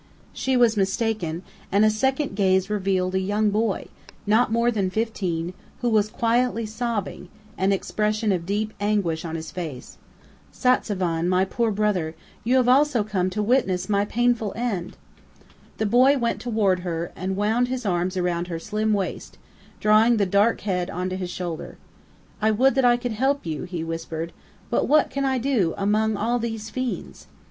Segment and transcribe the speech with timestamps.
[0.33, 3.85] She was mistaken, and a second gaze revealed a young boy,
[4.25, 9.51] not more than fifteen, who was quietly sobbing, an expression of deep anguish on his
[9.51, 9.99] face.
[10.51, 14.97] "Satzavan, my poor brother, you also have come to witness my painful end!"
[15.77, 19.37] The boy went toward her, and wound his arms around her slim waist,
[19.79, 21.77] drawing the dark head onto his shoulder.
[22.41, 24.33] "I would that I could help you," he whispered.
[24.71, 27.27] "But what can I do among all these fiends?"